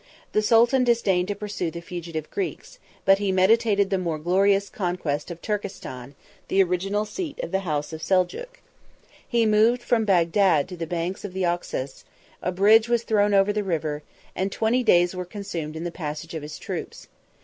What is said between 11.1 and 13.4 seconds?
of the Oxus; a bridge was thrown